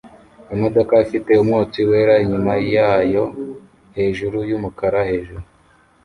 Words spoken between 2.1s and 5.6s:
inyuma yayo hejuru yumukara hejuru